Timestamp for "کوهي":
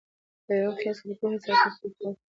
1.19-1.37